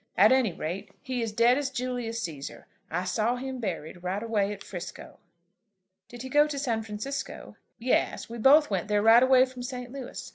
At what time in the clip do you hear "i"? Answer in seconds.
2.89-3.03